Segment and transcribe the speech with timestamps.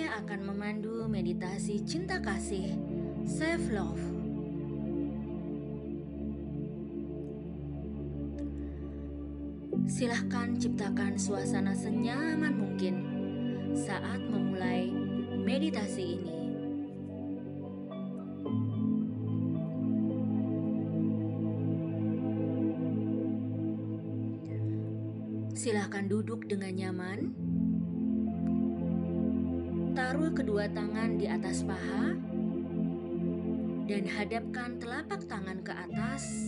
[0.00, 2.72] saya akan memandu meditasi cinta kasih
[3.28, 4.00] self love.
[9.84, 12.94] Silahkan ciptakan suasana senyaman mungkin
[13.76, 14.88] saat memulai
[15.36, 16.36] meditasi ini.
[25.52, 27.49] Silahkan duduk dengan nyaman.
[30.20, 32.12] Taruh kedua tangan di atas paha
[33.88, 36.44] dan hadapkan telapak tangan ke atas.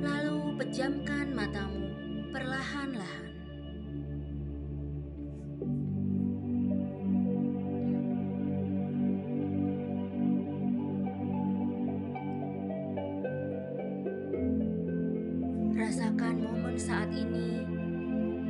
[0.00, 1.92] Lalu pejamkan matamu
[2.32, 3.28] perlahan-lahan.
[15.76, 17.60] Rasakan momen saat ini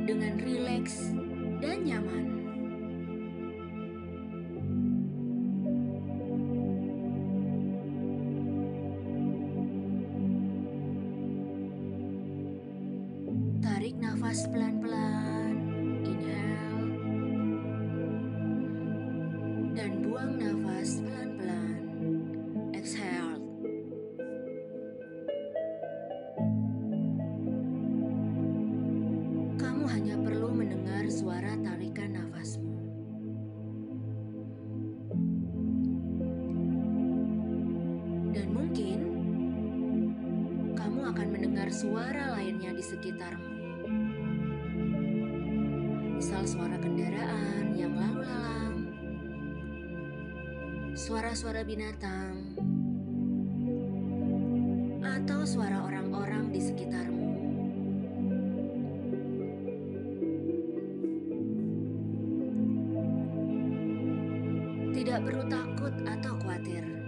[0.07, 1.11] dengan rileks
[1.59, 2.40] dan nyaman.
[19.71, 21.79] Dan buang nafas pelan-pelan,
[22.75, 23.39] exhale.
[29.55, 32.75] Kamu hanya perlu mendengar suara tarikan nafasmu.
[38.35, 38.99] Dan mungkin
[40.75, 43.49] kamu akan mendengar suara lainnya di sekitarmu.
[46.19, 48.70] Misal suara kendaraan yang lalu lalang,
[51.11, 52.39] suara-suara binatang,
[55.03, 57.27] atau suara orang-orang di sekitarmu.
[64.95, 67.00] Tidak perlu takut atau khawatir.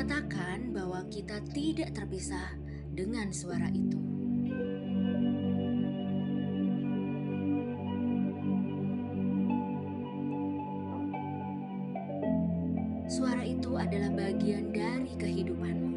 [0.00, 2.56] Nyatakan bahwa kita tidak terpisah
[2.88, 4.00] dengan suara itu.
[13.12, 15.92] Suara itu adalah bagian dari kehidupanmu.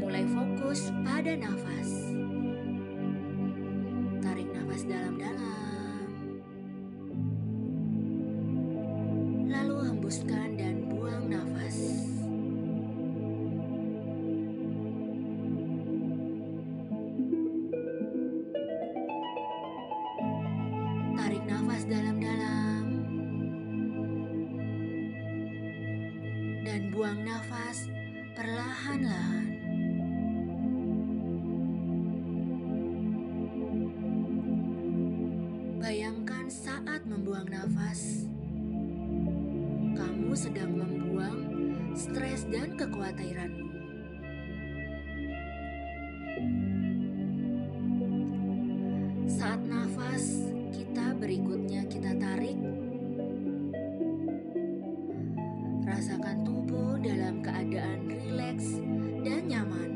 [0.00, 2.03] Mulai fokus pada nafas.
[37.04, 38.00] Saat membuang nafas,
[39.92, 41.40] kamu sedang membuang
[41.92, 43.68] stres dan kekhawatiranmu.
[49.28, 52.56] Saat nafas kita berikutnya kita tarik,
[55.84, 58.80] rasakan tubuh dalam keadaan rileks
[59.28, 59.93] dan nyaman.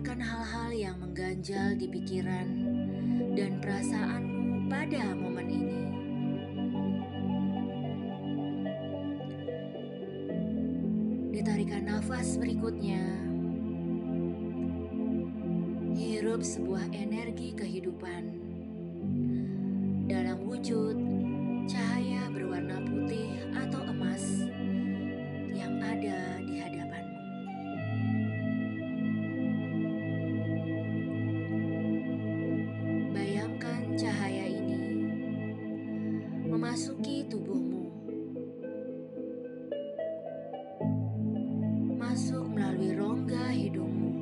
[0.00, 2.48] Keluarkan hal-hal yang mengganjal di pikiran
[3.36, 5.82] dan perasaanmu pada momen ini.
[11.36, 13.04] Ditarikan nafas berikutnya.
[15.92, 18.40] Hirup sebuah energi kehidupan
[20.08, 21.09] dalam wujud
[36.60, 37.88] memasuki tubuhmu,
[41.96, 44.12] masuk melalui rongga hidungmu,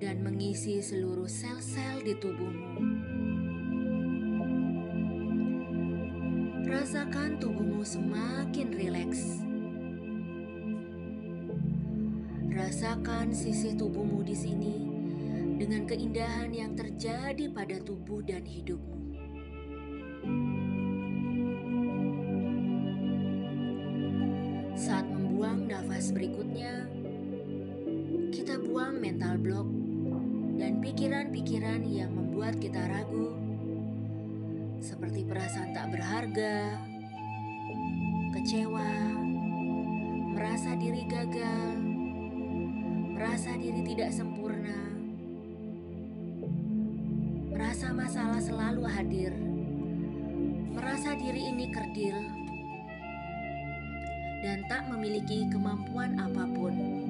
[0.00, 2.80] dan mengisi seluruh sel-sel di tubuhmu.
[6.64, 9.44] rasakan tubuhmu semakin rileks.
[12.48, 14.74] Rasakan sisi tubuhmu di sini
[15.60, 19.03] dengan keindahan yang terjadi pada tubuh dan hidupmu.
[28.34, 29.70] Kita buang mental block
[30.58, 33.30] dan pikiran-pikiran yang membuat kita ragu,
[34.82, 36.74] seperti perasaan tak berharga,
[38.34, 38.90] kecewa,
[40.34, 41.78] merasa diri gagal,
[43.14, 44.82] merasa diri tidak sempurna,
[47.54, 49.30] merasa masalah selalu hadir,
[50.74, 52.18] merasa diri ini kerdil,
[54.42, 57.03] dan tak memiliki kemampuan apa pun.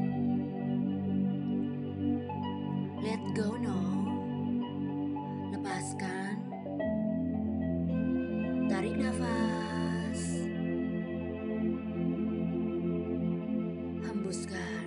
[3.35, 3.91] Go now.
[5.51, 6.39] Lepaskan.
[8.71, 10.21] Tarik nafas.
[14.07, 14.87] Hembuskan.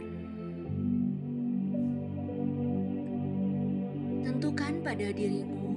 [4.23, 5.67] Tentukan pada dirimu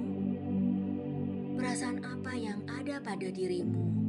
[1.59, 4.00] perasaan apa yang ada pada dirimu.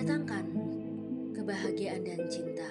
[0.00, 0.48] Datangkan
[1.36, 2.64] kebahagiaan dan cinta.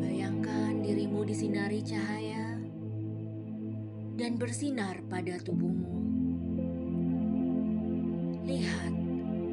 [0.00, 2.56] Bayangkan dirimu disinari cahaya
[4.16, 6.00] dan bersinar pada tubuhmu.
[8.48, 8.92] Lihat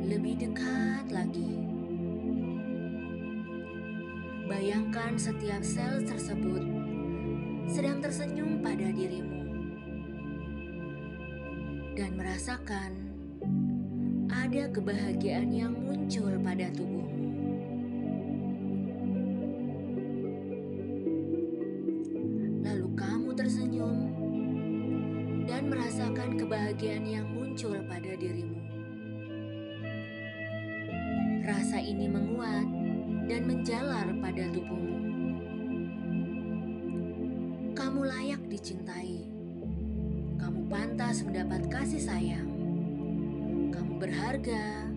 [0.08, 1.60] lebih dekat lagi.
[4.48, 6.64] Bayangkan setiap sel tersebut
[7.68, 9.47] sedang tersenyum pada dirimu
[11.98, 12.94] dan merasakan
[14.30, 17.26] ada kebahagiaan yang muncul pada tubuhmu.
[22.62, 23.98] Lalu kamu tersenyum
[25.50, 28.62] dan merasakan kebahagiaan yang muncul pada dirimu.
[31.50, 32.70] Rasa ini menguat
[33.26, 35.02] dan menjalar pada tubuhmu.
[37.74, 39.37] Kamu layak dicintai.
[40.48, 42.48] Kamu pantas mendapat kasih sayang.
[43.68, 44.88] Kamu berharga.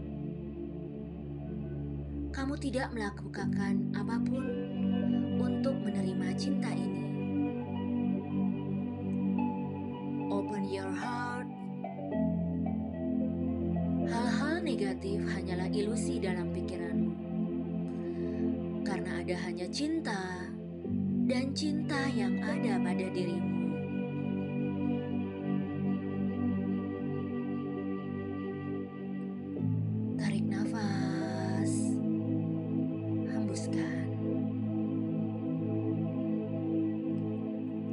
[2.30, 4.46] Kamu tidak melakukan apa pun
[5.42, 7.02] untuk menerima cinta ini.
[10.30, 11.50] Open your heart.
[14.06, 17.12] Hal-hal negatif hanyalah ilusi dalam pikiranmu.
[18.86, 20.46] Karena ada hanya cinta
[21.26, 23.59] dan cinta yang ada pada dirimu.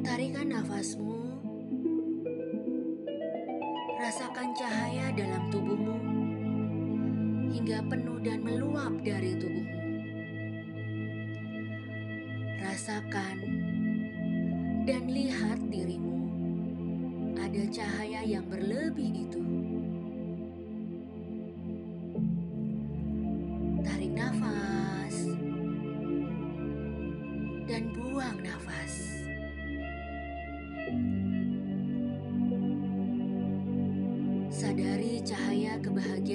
[0.08, 1.20] Tarikan nafasmu,
[4.00, 6.00] rasakan cahaya dalam tubuhmu
[7.52, 9.84] hingga penuh dan meluap dari tubuhmu.
[12.64, 13.38] Rasakan
[14.88, 16.24] dan lihat dirimu.
[17.36, 19.37] Ada cahaya yang berlebih itu.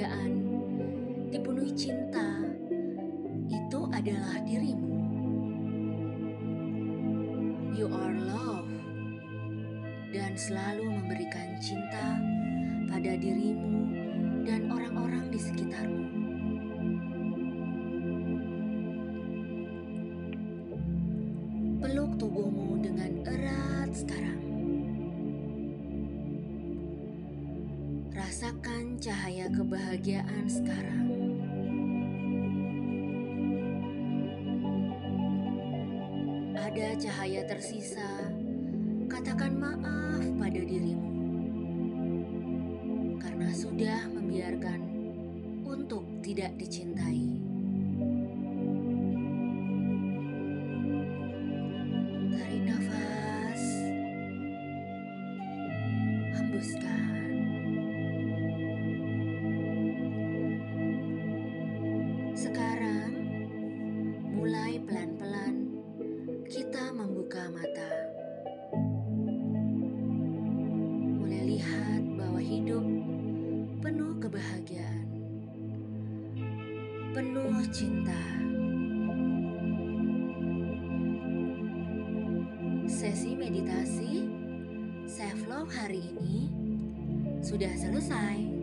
[0.03, 0.33] Kebahagiaan
[1.31, 2.43] dipenuhi cinta
[3.47, 4.99] itu adalah dirimu.
[7.71, 8.67] You are love
[10.11, 12.19] dan selalu memberikan cinta
[12.91, 13.95] pada dirimu
[14.43, 16.32] dan orang-orang di sekitarmu.
[28.43, 31.07] Rasakan cahaya kebahagiaan sekarang.
[36.59, 38.03] Ada cahaya tersisa,
[39.07, 41.07] katakan maaf pada dirimu
[43.23, 44.91] karena sudah membiarkan
[45.63, 47.52] untuk tidak dicintai.
[64.43, 65.71] mulai pelan-pelan
[66.51, 67.95] kita membuka mata.
[71.23, 72.83] Mulai lihat bahwa hidup
[73.79, 75.07] penuh kebahagiaan,
[77.15, 78.23] penuh cinta.
[82.91, 84.27] Sesi meditasi
[85.07, 86.51] self love hari ini
[87.47, 88.62] sudah selesai.